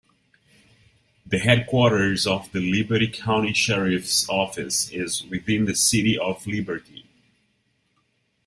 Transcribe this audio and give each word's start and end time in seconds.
The 1.27 1.37
headquarters 1.37 2.25
of 2.25 2.51
the 2.51 2.59
Liberty 2.59 3.05
County 3.07 3.53
Sheriff's 3.53 4.27
Office 4.27 4.89
is 4.89 5.23
within 5.27 5.65
the 5.65 5.75
city 5.75 6.17
of 6.17 6.47
Liberty. 6.47 7.05